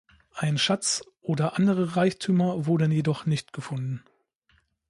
Ein 0.33 0.57
Schatz 0.57 1.03
oder 1.21 1.59
andere 1.59 1.95
Reichtümer 1.95 2.65
wurden 2.65 2.91
jedoch 2.91 3.27
nicht 3.27 3.53
gefunden. 3.53 4.01